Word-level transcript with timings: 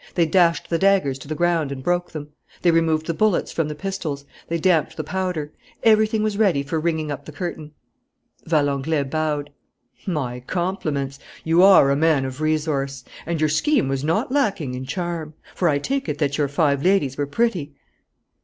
They 0.15 0.25
dashed 0.25 0.67
the 0.71 0.79
daggers 0.79 1.19
to 1.19 1.27
the 1.27 1.35
ground 1.35 1.71
and 1.71 1.83
broke 1.83 2.11
them. 2.11 2.29
They 2.63 2.71
removed 2.71 3.05
the 3.05 3.13
bullets 3.13 3.51
from 3.51 3.67
the 3.67 3.75
pistols. 3.75 4.25
They 4.47 4.57
damped 4.57 4.97
the 4.97 5.03
powder. 5.03 5.53
Everything 5.83 6.23
was 6.23 6.39
ready 6.39 6.63
for 6.63 6.79
ringing 6.79 7.11
up 7.11 7.25
the 7.25 7.31
curtain." 7.31 7.73
Valenglay 8.47 9.03
bowed. 9.03 9.51
"My 10.07 10.39
compliments! 10.39 11.19
You 11.43 11.61
are 11.61 11.91
a 11.91 11.95
man 11.95 12.25
of 12.25 12.41
resource. 12.41 13.03
And 13.27 13.39
your 13.39 13.49
scheme 13.49 13.87
was 13.89 14.03
not 14.03 14.31
lacking 14.31 14.73
in 14.73 14.85
charm. 14.85 15.35
For 15.53 15.69
I 15.69 15.77
take 15.77 16.09
it 16.09 16.17
that 16.17 16.35
your 16.35 16.47
five 16.47 16.81
ladies 16.81 17.15
were 17.15 17.27
pretty?" 17.27 17.75